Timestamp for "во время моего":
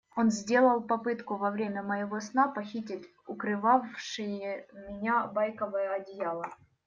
1.35-2.19